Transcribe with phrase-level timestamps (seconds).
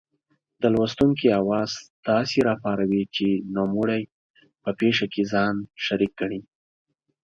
[0.61, 1.71] د لوستونکې حواس
[2.07, 4.01] داسې را پاروي چې نوموړی
[4.63, 6.41] په پېښه کې ځان شریک ګڼي.